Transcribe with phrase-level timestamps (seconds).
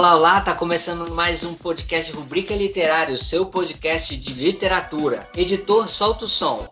[0.00, 0.40] Olá, olá!
[0.40, 5.28] Tá começando mais um podcast Rubrica Literário, seu podcast de literatura.
[5.36, 6.66] Editor, solta o som.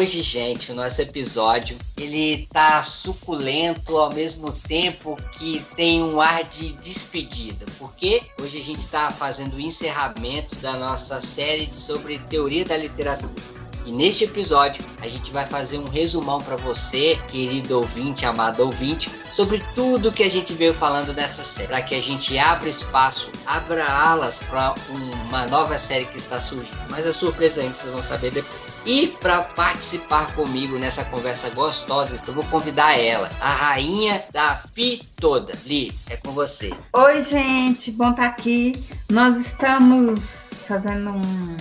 [0.00, 6.42] Hoje, gente, o nosso episódio ele tá suculento ao mesmo tempo que tem um ar
[6.42, 12.64] de despedida, porque hoje a gente está fazendo o encerramento da nossa série sobre teoria
[12.64, 13.30] da literatura.
[13.84, 19.10] E neste episódio a gente vai fazer um resumão para você, querido ouvinte, amado ouvinte,
[19.40, 23.32] sobre tudo que a gente veio falando nessa série, para que a gente abra espaço,
[23.46, 26.76] abra alas para uma nova série que está surgindo.
[26.90, 28.78] Mas a surpresa ainda vocês vão saber depois.
[28.84, 35.00] E para participar comigo nessa conversa gostosa, eu vou convidar ela, a rainha da Pi
[35.18, 35.58] toda.
[35.64, 36.70] Li, é com você.
[36.92, 38.74] Oi, gente, bom estar tá aqui.
[39.10, 41.56] Nós estamos fazendo um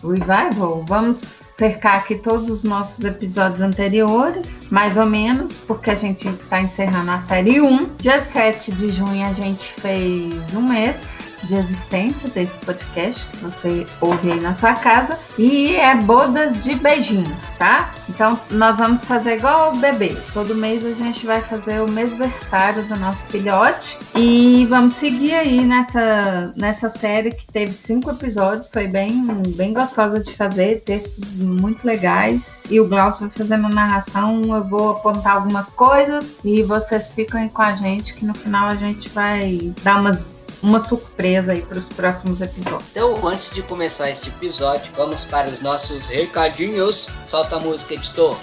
[0.00, 0.84] revival.
[0.86, 6.60] Vamos cercar aqui todos os nossos episódios anteriores, mais ou menos, porque a gente está
[6.60, 7.96] encerrando a série 1.
[7.98, 11.15] Dia 7 de junho a gente fez um mês
[11.46, 15.18] de existência desse podcast que você ouve aí na sua casa.
[15.38, 17.92] E é bodas de beijinhos, tá?
[18.08, 20.16] Então nós vamos fazer igual o bebê.
[20.32, 23.98] Todo mês a gente vai fazer o mêsversário do nosso filhote.
[24.14, 28.70] E vamos seguir aí nessa, nessa série que teve cinco episódios.
[28.70, 32.62] Foi bem, bem gostosa de fazer, textos muito legais.
[32.70, 34.54] E o Glaucio vai fazendo a narração.
[34.54, 38.68] Eu vou apontar algumas coisas e vocês ficam aí com a gente que no final
[38.68, 42.90] a gente vai dar umas uma surpresa aí para os próximos episódios.
[42.90, 47.08] Então, antes de começar este episódio, vamos para os nossos recadinhos.
[47.24, 48.36] Solta a música, editor.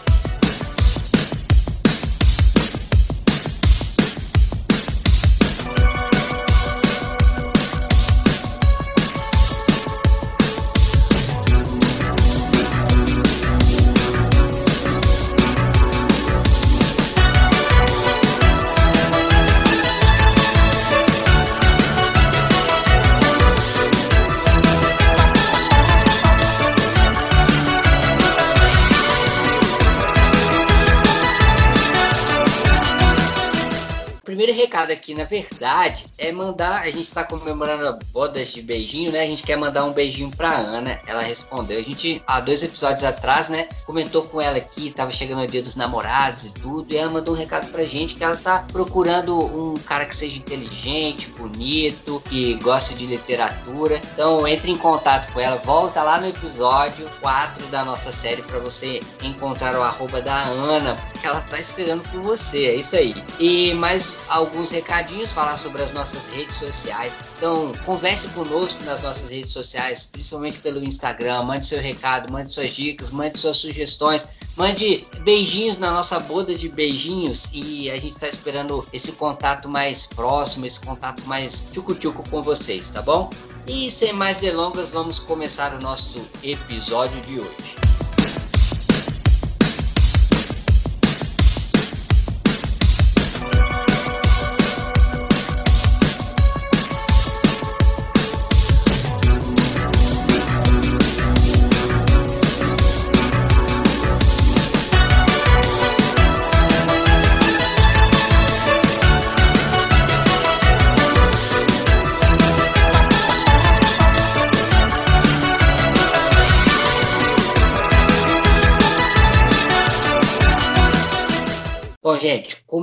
[35.14, 36.82] Na verdade, é mandar.
[36.82, 39.22] A gente está comemorando bodas de beijinho, né?
[39.22, 41.00] A gente quer mandar um beijinho pra Ana.
[41.06, 41.80] Ela respondeu.
[41.80, 43.68] A gente, há dois episódios atrás, né?
[43.86, 46.94] Comentou com ela aqui, tava chegando o dia dos namorados e tudo.
[46.94, 50.38] E ela mandou um recado pra gente que ela tá procurando um cara que seja
[50.38, 54.02] inteligente, bonito, que goste de literatura.
[54.14, 55.58] Então, entre em contato com ela.
[55.58, 60.98] Volta lá no episódio 4 da nossa série para você encontrar o arroba da Ana.
[61.22, 62.66] Ela tá esperando por você.
[62.66, 63.14] É isso aí.
[63.40, 64.72] E mais alguns alguns
[65.04, 67.20] recadinhos, falar sobre as nossas redes sociais.
[67.38, 71.44] Então, converse conosco nas nossas redes sociais, principalmente pelo Instagram.
[71.44, 76.70] Mande seu recado, mande suas dicas, mande suas sugestões, mande beijinhos na nossa boda de
[76.70, 82.42] beijinhos e a gente está esperando esse contato mais próximo, esse contato mais tchucu-tchucu com
[82.42, 83.30] vocês, tá bom?
[83.68, 88.13] E sem mais delongas, vamos começar o nosso episódio de hoje.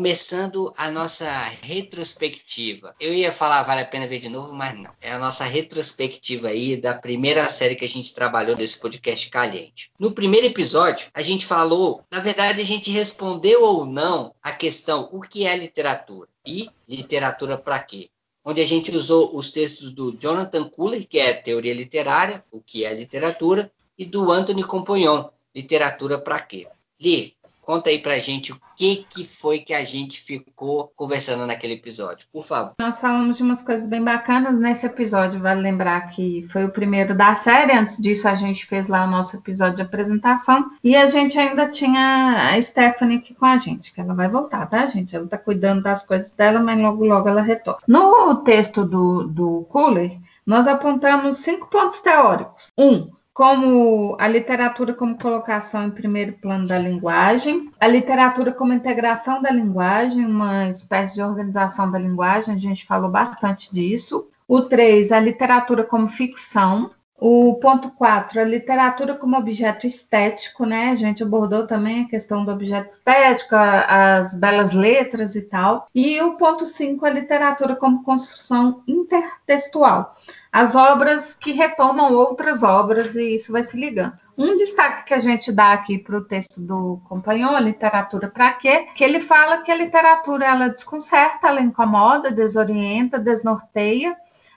[0.01, 1.31] Começando a nossa
[1.63, 2.97] retrospectiva.
[2.99, 4.91] Eu ia falar vale a pena ver de novo, mas não.
[4.99, 9.91] É a nossa retrospectiva aí da primeira série que a gente trabalhou nesse podcast caliente.
[9.99, 15.07] No primeiro episódio, a gente falou, na verdade, a gente respondeu ou não a questão
[15.13, 18.09] o que é literatura e literatura para quê?
[18.43, 22.87] Onde a gente usou os textos do Jonathan Kuller, que é teoria literária, o que
[22.87, 26.67] é literatura, e do Anthony Compagnon, literatura para quê?
[26.99, 31.75] Li, Conta aí pra gente o que, que foi que a gente ficou conversando naquele
[31.75, 32.73] episódio, por favor.
[32.81, 37.15] Nós falamos de umas coisas bem bacanas nesse episódio, vale lembrar que foi o primeiro
[37.15, 41.07] da série, antes disso a gente fez lá o nosso episódio de apresentação, e a
[41.07, 45.15] gente ainda tinha a Stephanie aqui com a gente, que ela vai voltar, tá, gente?
[45.15, 47.81] Ela tá cuidando das coisas dela, mas logo logo ela retorna.
[47.87, 52.73] No texto do, do Cooler, nós apontamos cinco pontos teóricos.
[52.77, 59.41] Um, como a literatura como colocação em primeiro plano da linguagem, a literatura como integração
[59.41, 64.29] da linguagem, uma espécie de organização da linguagem, a gente falou bastante disso.
[64.47, 66.91] O 3, a literatura como ficção.
[67.23, 70.89] O ponto 4, a literatura como objeto estético, né?
[70.89, 75.87] A gente abordou também a questão do objeto estético, as belas letras e tal.
[75.95, 80.17] E o ponto 5, a literatura como construção intertextual
[80.53, 84.13] as obras que retomam outras obras e isso vai se ligando.
[84.37, 88.53] Um destaque que a gente dá aqui para o texto do Companhão, a literatura para
[88.55, 88.89] quê?
[88.95, 94.17] Que ele fala que a literatura ela desconcerta, ela incomoda, desorienta, desnorteia,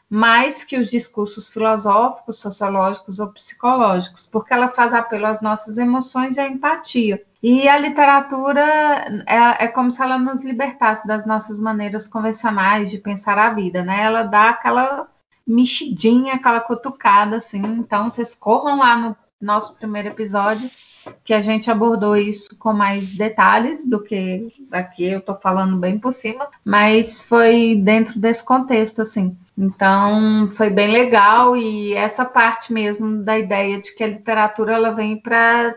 [0.10, 6.38] mais que os discursos filosóficos, sociológicos ou psicológicos, porque ela faz apelo às nossas emoções
[6.38, 7.22] e à empatia.
[7.42, 8.64] E a literatura
[9.28, 13.84] é, é, como se ela nos libertasse das nossas maneiras convencionais de pensar a vida,
[13.84, 14.02] né?
[14.04, 15.08] Ela dá aquela
[15.46, 17.62] mexidinha, aquela cutucada, assim.
[17.62, 20.70] Então, vocês corram lá no nosso primeiro episódio,
[21.24, 26.00] que a gente abordou isso com mais detalhes do que aqui eu tô falando bem
[26.00, 29.38] por cima, mas foi dentro desse contexto, assim.
[29.58, 34.92] Então, foi bem legal e essa parte mesmo da ideia de que a literatura ela
[34.92, 35.76] vem para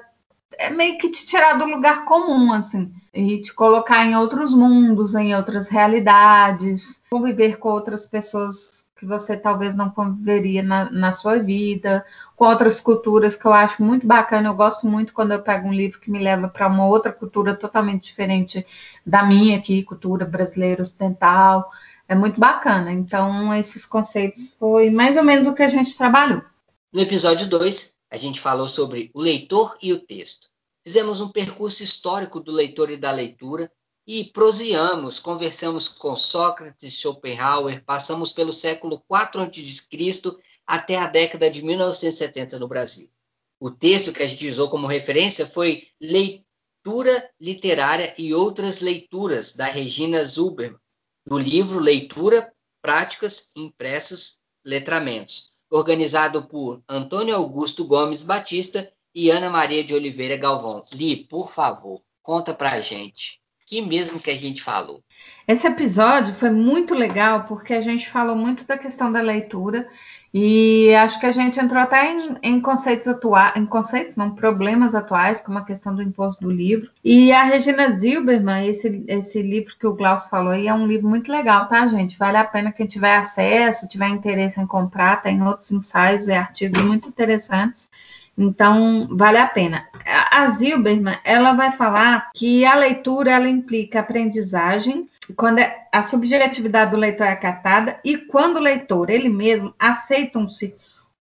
[0.59, 5.15] é meio que te tirar do lugar comum, assim, e te colocar em outros mundos,
[5.15, 11.39] em outras realidades, conviver com outras pessoas que você talvez não conviveria na, na, sua
[11.39, 12.05] vida,
[12.35, 14.49] com outras culturas que eu acho muito bacana.
[14.49, 17.55] Eu gosto muito quando eu pego um livro que me leva para uma outra cultura
[17.55, 18.67] totalmente diferente
[19.05, 21.71] da minha aqui, cultura brasileira ocidental.
[22.09, 22.91] É muito bacana.
[22.91, 26.43] Então, esses conceitos foi mais ou menos o que a gente trabalhou.
[26.91, 30.49] No episódio 2, a gente falou sobre o leitor e o texto.
[30.83, 33.71] Fizemos um percurso histórico do leitor e da leitura,
[34.07, 40.37] e proseamos, conversamos com Sócrates, Schopenhauer, passamos pelo século IV a.C.
[40.65, 43.11] até a década de 1970 no Brasil.
[43.59, 49.67] O texto que a gente usou como referência foi Leitura Literária e Outras Leituras, da
[49.67, 50.79] Regina Zuberman,
[51.27, 59.83] do livro Leitura, Práticas, Impressos, Letramentos, organizado por Antônio Augusto Gomes Batista e Ana Maria
[59.83, 60.85] de Oliveira Galvão.
[60.93, 65.03] Li, por favor, conta pra gente que mesmo que a gente falou.
[65.47, 69.89] Esse episódio foi muito legal porque a gente falou muito da questão da leitura
[70.33, 74.95] e acho que a gente entrou até em, em conceitos atuais, em conceitos, não, problemas
[74.95, 76.91] atuais, como a questão do imposto do livro.
[77.03, 81.09] E a Regina Zilberman, esse, esse livro que o Klaus falou aí, é um livro
[81.09, 82.19] muito legal, tá, gente?
[82.19, 86.83] Vale a pena quem tiver acesso, tiver interesse em comprar, tem outros ensaios e artigos
[86.83, 87.89] muito interessantes.
[88.37, 89.89] Então, vale a pena.
[90.31, 96.91] A Zilberman, ela vai falar que a leitura, ela implica aprendizagem, quando é, a subjetividade
[96.91, 100.75] do leitor é acatada e quando o leitor, ele mesmo, aceitam-se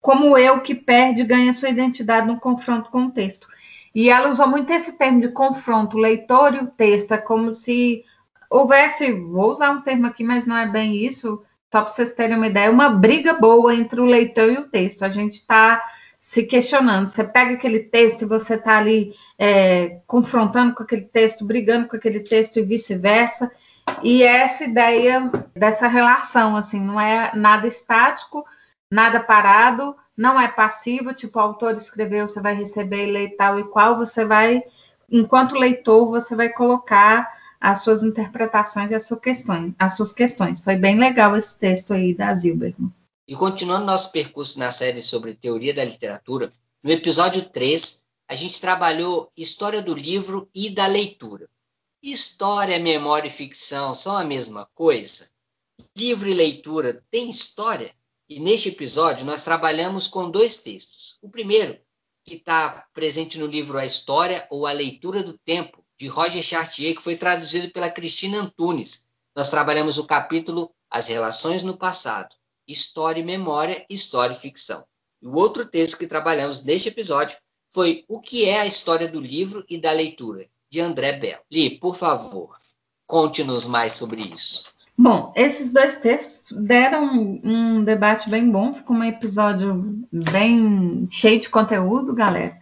[0.01, 3.47] como eu que perde e ganha sua identidade no confronto com o texto.
[3.95, 7.53] E ela usou muito esse termo de confronto, o leitor e o texto, é como
[7.53, 8.03] se
[8.49, 12.35] houvesse, vou usar um termo aqui, mas não é bem isso, só para vocês terem
[12.35, 15.03] uma ideia, uma briga boa entre o leitor e o texto.
[15.03, 15.81] A gente está
[16.33, 17.07] se questionando.
[17.07, 21.95] Você pega aquele texto e você está ali é, confrontando com aquele texto, brigando com
[21.95, 23.51] aquele texto e vice-versa.
[24.01, 28.43] E essa ideia dessa relação, assim, não é nada estático,
[28.89, 33.59] nada parado, não é passivo, tipo, o autor escreveu, você vai receber e ler tal
[33.59, 34.63] e qual, você vai,
[35.11, 39.73] enquanto leitor, você vai colocar as suas interpretações e as suas questões.
[39.77, 40.63] As suas questões.
[40.63, 42.91] Foi bem legal esse texto aí da Zilberman.
[43.25, 46.51] E continuando nosso percurso na série sobre teoria da literatura,
[46.83, 51.49] no episódio 3, a gente trabalhou história do livro e da leitura.
[52.01, 55.31] História, memória e ficção são a mesma coisa?
[55.97, 57.89] Livro e leitura têm história?
[58.27, 61.17] E neste episódio nós trabalhamos com dois textos.
[61.21, 61.79] O primeiro,
[62.25, 66.93] que está presente no livro A História ou A Leitura do Tempo, de Roger Chartier,
[66.93, 69.07] que foi traduzido pela Cristina Antunes.
[69.33, 72.35] Nós trabalhamos o capítulo As Relações no Passado.
[72.67, 74.83] História e Memória, História e Ficção.
[75.21, 77.37] E o outro texto que trabalhamos neste episódio
[77.69, 81.39] foi O que é a história do livro e da leitura, de André Bell.
[81.51, 82.55] Li, por favor,
[83.07, 84.73] conte-nos mais sobre isso.
[84.95, 87.11] Bom, esses dois textos deram
[87.43, 92.55] um debate bem bom, ficou um episódio bem cheio de conteúdo, galera.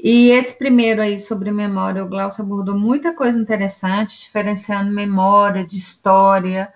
[0.00, 5.76] E esse primeiro aí sobre memória, o Glaucio abordou muita coisa interessante, diferenciando memória de
[5.76, 6.72] história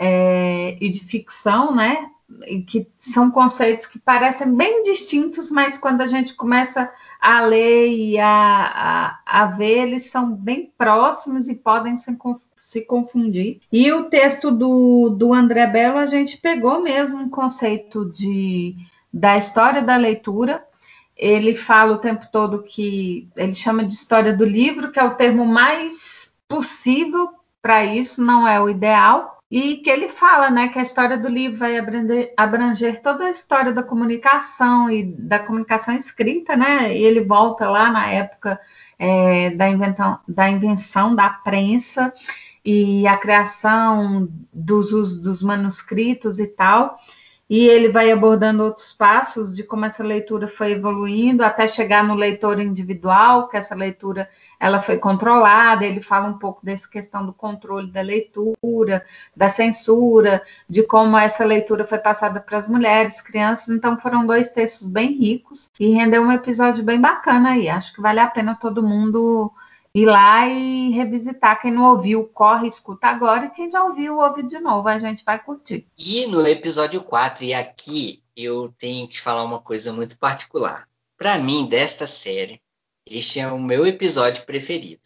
[0.00, 2.10] é, e de ficção, né?
[2.68, 6.90] que são conceitos que parecem bem distintos, mas quando a gente começa
[7.20, 12.16] a ler e a, a, a ver, eles são bem próximos e podem se,
[12.56, 13.60] se confundir.
[13.70, 18.76] E o texto do, do André Bello, a gente pegou mesmo um conceito de,
[19.12, 20.64] da história da leitura.
[21.16, 25.16] Ele fala o tempo todo que ele chama de história do livro, que é o
[25.16, 27.28] termo mais possível
[27.60, 31.28] para isso, não é o ideal, e que ele fala né, que a história do
[31.28, 36.96] livro vai abranger, abranger, toda a história da comunicação e da comunicação escrita, né?
[36.96, 38.60] E ele volta lá na época
[38.96, 42.12] é, da, inventão, da invenção da prensa
[42.64, 47.00] e a criação dos dos manuscritos e tal.
[47.50, 52.14] E ele vai abordando outros passos de como essa leitura foi evoluindo até chegar no
[52.14, 54.30] leitor individual, que essa leitura
[54.60, 59.04] ela foi controlada, ele fala um pouco dessa questão do controle da leitura,
[59.34, 63.68] da censura, de como essa leitura foi passada para as mulheres, crianças.
[63.68, 67.68] Então foram dois textos bem ricos e rendeu um episódio bem bacana aí.
[67.68, 69.52] Acho que vale a pena todo mundo
[69.94, 71.60] ir lá e revisitar.
[71.60, 75.24] Quem não ouviu, corre, escuta agora, e quem já ouviu, ouve de novo, a gente
[75.24, 75.86] vai curtir.
[75.96, 80.88] E no episódio 4, e aqui eu tenho que falar uma coisa muito particular.
[81.16, 82.60] Para mim, desta série,
[83.04, 85.02] este é o meu episódio preferido,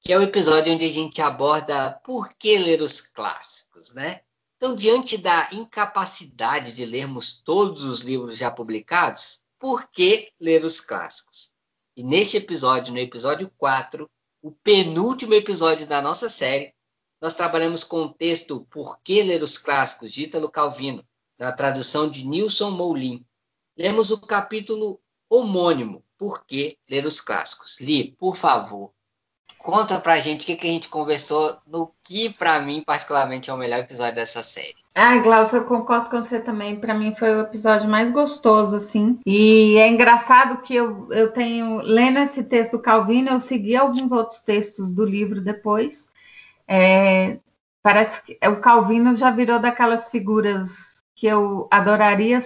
[0.00, 4.20] que é o episódio onde a gente aborda por que ler os clássicos, né?
[4.56, 10.80] Então, diante da incapacidade de lermos todos os livros já publicados, por que ler os
[10.80, 11.52] clássicos?
[11.96, 14.08] E neste episódio, no episódio 4,
[14.46, 16.72] o penúltimo episódio da nossa série,
[17.20, 21.04] nós trabalhamos com o texto Por que ler os clássicos, de Ítalo Calvino,
[21.36, 23.26] na tradução de Nilson Moulin.
[23.76, 27.80] Lemos o capítulo homônimo, por que ler os clássicos?
[27.80, 28.92] Li, por favor,
[29.66, 33.52] conta pra gente o que, que a gente conversou no que, para mim, particularmente, é
[33.52, 34.76] o melhor episódio dessa série.
[34.94, 36.78] Ah, Glaucio, eu concordo com você também.
[36.78, 39.18] Para mim foi o episódio mais gostoso, assim.
[39.26, 44.12] E é engraçado que eu, eu tenho, lendo esse texto do Calvino, eu segui alguns
[44.12, 46.08] outros textos do livro depois.
[46.68, 47.38] É,
[47.82, 50.70] parece que o Calvino já virou daquelas figuras
[51.16, 52.40] que eu adoraria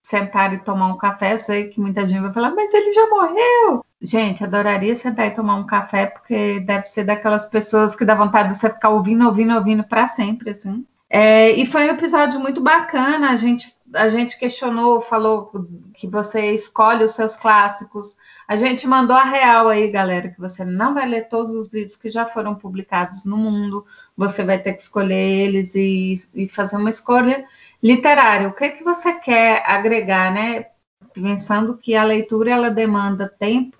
[0.00, 1.36] sentar e tomar um café.
[1.38, 3.84] Sei que muita gente vai falar, mas ele já morreu.
[4.02, 8.48] Gente, adoraria sentar e tomar um café, porque deve ser daquelas pessoas que dá vontade
[8.48, 10.84] de você ficar ouvindo, ouvindo, ouvindo para sempre, assim.
[11.08, 13.30] É, e foi um episódio muito bacana.
[13.30, 15.52] A gente, a gente questionou, falou
[15.94, 18.16] que você escolhe os seus clássicos.
[18.48, 21.94] A gente mandou a real aí, galera, que você não vai ler todos os livros
[21.94, 23.86] que já foram publicados no mundo.
[24.16, 27.44] Você vai ter que escolher eles e, e fazer uma escolha
[27.80, 30.66] literário, o que, que você quer agregar, né?
[31.12, 33.76] Pensando que a leitura ela demanda tempo,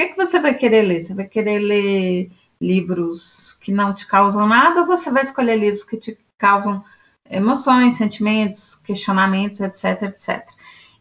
[0.00, 1.02] que, que você vai querer ler?
[1.02, 2.30] Você vai querer ler
[2.60, 6.82] livros que não te causam nada ou você vai escolher livros que te causam
[7.28, 10.46] emoções, sentimentos, questionamentos, etc, etc.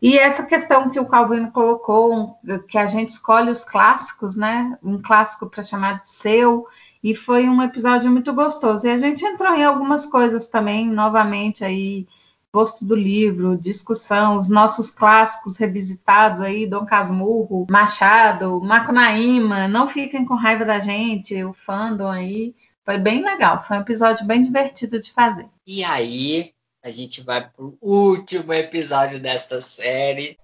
[0.01, 2.37] E essa questão que o Calvino colocou,
[2.69, 4.77] que a gente escolhe os clássicos, né?
[4.83, 6.67] Um clássico para chamar de seu,
[7.03, 8.87] e foi um episódio muito gostoso.
[8.87, 12.07] E a gente entrou em algumas coisas também, novamente aí
[12.51, 20.25] posto do livro, discussão, os nossos clássicos revisitados aí, Dom Casmurro, Machado, Macunaíma, não fiquem
[20.25, 22.55] com raiva da gente, o fandom aí.
[22.83, 25.47] Foi bem legal, foi um episódio bem divertido de fazer.
[25.65, 26.51] E aí,
[26.83, 30.37] a gente vai pro último episódio desta série.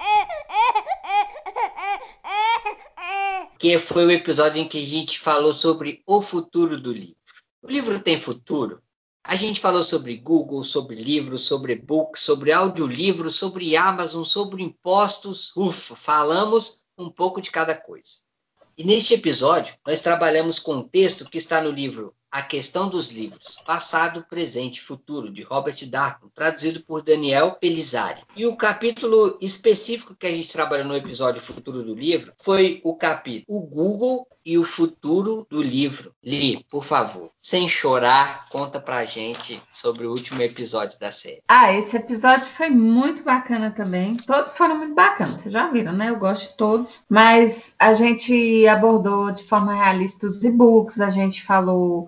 [3.57, 7.15] Que foi o episódio em que a gente falou sobre o futuro do livro.
[7.63, 8.79] O livro tem futuro?
[9.27, 15.51] A gente falou sobre Google, sobre livros, sobre e-books, sobre audiolivros, sobre Amazon, sobre impostos.
[15.55, 18.19] Ufa, falamos um pouco de cada coisa.
[18.77, 23.13] E neste episódio, nós trabalhamos com um texto que está no livro A Questão dos
[23.13, 28.23] Livros, Passado, Presente e Futuro, de Robert Darton, traduzido por Daniel Pelizari.
[28.35, 32.93] E o capítulo específico que a gente trabalhou no episódio Futuro do Livro foi o
[32.93, 36.13] capítulo O Google e o Futuro do Livro.
[36.21, 41.41] Li, por favor, sem chorar, conta pra gente sobre o último episódio da série.
[41.47, 44.17] Ah, esse episódio foi muito bacana também.
[44.17, 46.09] Todos foram muito bacanas, vocês já viram, né?
[46.09, 47.03] Eu gosto de todos.
[47.09, 52.07] Mas a gente abordou de forma realista os e-books, a gente falou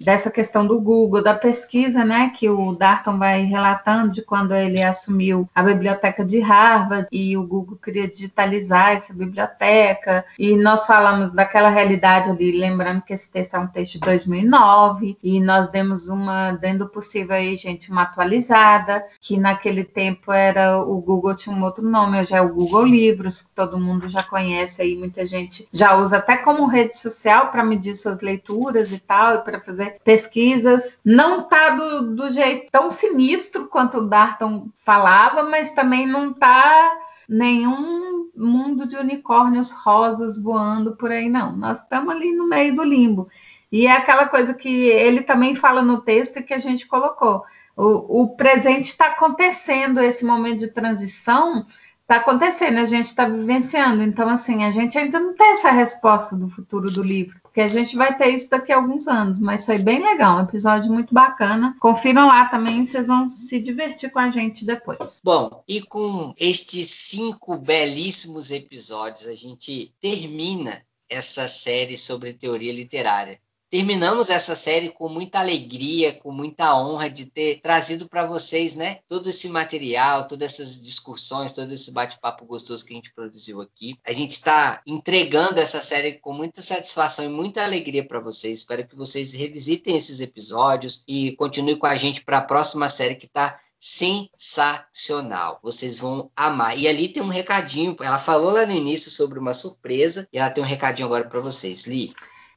[0.00, 4.82] dessa questão do Google, da pesquisa, né, que o Darton vai relatando de quando ele
[4.82, 10.24] assumiu a biblioteca de Harvard e o Google queria digitalizar essa biblioteca.
[10.38, 15.16] E nós falamos daquela realidade ali, lembrando que esse texto é um texto de 2009
[15.22, 21.00] e nós demos uma, dentro possível aí, gente, uma atualizada, que naquele tempo era o
[21.00, 24.82] Google tinha um outro nome, hoje é o Google Livros, que todo mundo já conhece
[24.82, 29.36] aí, muita gente já usa até como rede social para medir suas leituras e tal,
[29.36, 31.00] e para fazer pesquisas.
[31.04, 36.92] Não tá do, do jeito tão sinistro quanto o Darton falava, mas também não tá
[37.28, 41.56] nenhum mundo de unicórnios rosas voando por aí, não.
[41.56, 43.28] Nós estamos ali no meio do limbo.
[43.70, 47.42] E é aquela coisa que ele também fala no texto que a gente colocou.
[47.74, 51.66] O, o presente está acontecendo, esse momento de transição
[52.02, 54.02] está acontecendo, a gente está vivenciando.
[54.02, 57.68] Então, assim, a gente ainda não tem essa resposta do futuro do livro porque a
[57.68, 61.12] gente vai ter isso daqui a alguns anos, mas foi bem legal, um episódio muito
[61.12, 61.76] bacana.
[61.78, 65.20] Confiram lá também, vocês vão se divertir com a gente depois.
[65.22, 73.38] Bom, e com estes cinco belíssimos episódios, a gente termina essa série sobre teoria literária
[73.72, 78.98] terminamos essa série com muita alegria, com muita honra de ter trazido para vocês, né,
[79.08, 83.98] todo esse material, todas essas discussões, todo esse bate-papo gostoso que a gente produziu aqui.
[84.06, 88.58] A gente está entregando essa série com muita satisfação e muita alegria para vocês.
[88.58, 93.14] Espero que vocês revisitem esses episódios e continuem com a gente para a próxima série
[93.14, 95.58] que está sensacional.
[95.62, 96.78] Vocês vão amar.
[96.78, 97.96] E ali tem um recadinho.
[98.02, 101.40] Ela falou lá no início sobre uma surpresa e ela tem um recadinho agora para
[101.40, 101.86] vocês.
[101.86, 102.12] Li.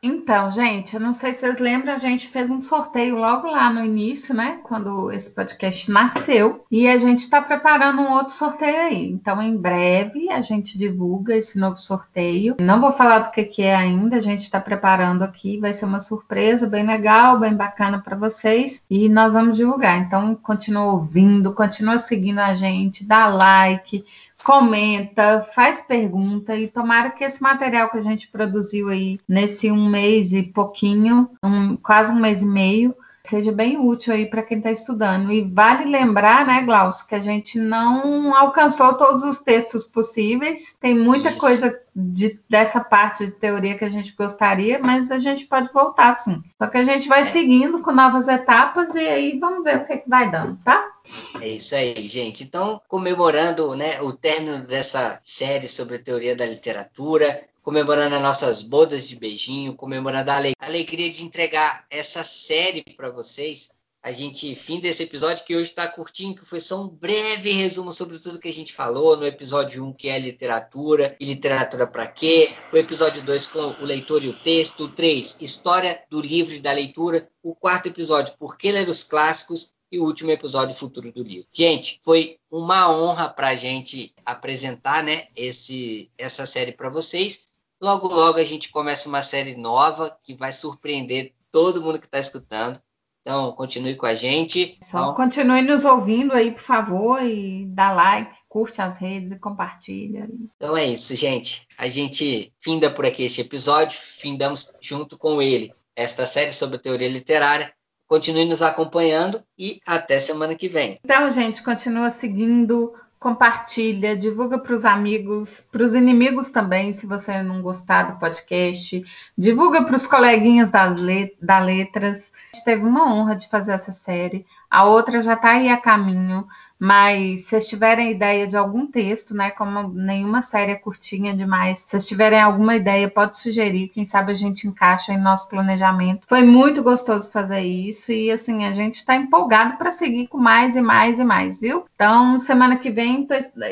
[0.07, 3.73] Então, gente, eu não sei se vocês lembram, a gente fez um sorteio logo lá
[3.73, 4.59] no início, né?
[4.61, 6.63] Quando esse podcast nasceu.
[6.69, 9.09] E a gente está preparando um outro sorteio aí.
[9.09, 12.57] Então, em breve, a gente divulga esse novo sorteio.
[12.61, 15.57] Não vou falar do que, que é ainda, a gente está preparando aqui.
[15.57, 18.83] Vai ser uma surpresa bem legal, bem bacana para vocês.
[18.87, 19.97] E nós vamos divulgar.
[19.97, 24.05] Então, continua ouvindo, continua seguindo a gente, dá like
[24.45, 29.89] comenta, faz pergunta e tomara que esse material que a gente produziu aí nesse um
[29.89, 34.57] mês e pouquinho, um, quase um mês e meio, seja bem útil aí para quem
[34.57, 35.31] está estudando.
[35.31, 40.75] E vale lembrar, né, Glaucio, que a gente não alcançou todos os textos possíveis.
[40.79, 41.39] Tem muita Isso.
[41.39, 46.13] coisa de, dessa parte de teoria que a gente gostaria, mas a gente pode voltar
[46.15, 46.41] sim.
[46.57, 47.25] Só que a gente vai é.
[47.25, 50.91] seguindo com novas etapas e aí vamos ver o que, que vai dando, tá?
[51.39, 52.43] É isso aí, gente.
[52.43, 58.61] Então, comemorando né, o término dessa série sobre a teoria da literatura, comemorando as nossas
[58.61, 63.71] bodas de beijinho, comemorando a alegria de entregar essa série para vocês.
[64.03, 67.91] A gente, fim desse episódio, que hoje está curtinho, que foi só um breve resumo
[67.91, 72.05] sobre tudo que a gente falou no episódio 1, que é literatura, e literatura para
[72.05, 72.53] quê?
[72.71, 74.83] O episódio 2 com o leitor e o texto.
[74.83, 77.27] O 3, história do livro e da leitura.
[77.41, 79.73] O quarto episódio, por que ler os clássicos?
[79.91, 81.47] e o último episódio Futuro do Livro.
[81.53, 87.47] Gente, foi uma honra para a gente apresentar né, esse, essa série para vocês.
[87.81, 92.19] Logo, logo a gente começa uma série nova que vai surpreender todo mundo que está
[92.19, 92.79] escutando.
[93.21, 94.77] Então, continue com a gente.
[94.83, 99.39] Só então, continue nos ouvindo aí, por favor, e dá like, curte as redes e
[99.39, 100.29] compartilha.
[100.55, 101.67] Então é isso, gente.
[101.75, 107.09] A gente finda por aqui este episódio, findamos junto com ele esta série sobre teoria
[107.09, 107.73] literária.
[108.07, 110.99] Continue nos acompanhando e até semana que vem.
[111.03, 112.93] Então, gente, continua seguindo,
[113.25, 119.03] compartilha, divulga para os amigos, para os inimigos também, se você não gostar do podcast.
[119.35, 122.31] Divulga para os coleguinhas das let da Letras.
[122.53, 124.45] A gente teve uma honra de fazer essa série.
[124.69, 126.47] A outra já está aí a caminho.
[126.79, 129.51] Mas se vocês tiverem ideia de algum texto, né?
[129.51, 133.89] Como nenhuma série é curtinha demais, se vocês tiverem alguma ideia, pode sugerir.
[133.89, 136.25] Quem sabe a gente encaixa em nosso planejamento.
[136.27, 140.75] Foi muito gostoso fazer isso e assim a gente está empolgado para seguir com mais
[140.75, 141.85] e mais e mais, viu?
[141.95, 143.27] Então semana que vem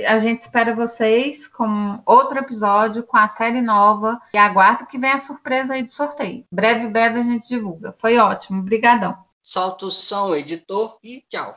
[0.08, 5.16] a gente espera vocês com outro episódio com a série nova e aguardo que venha
[5.16, 6.46] a surpresa aí do sorteio.
[6.52, 7.96] Breve, breve a gente divulga.
[8.00, 9.16] Foi ótimo, brigadão.
[9.42, 11.54] Solta o som, editor, e tchau.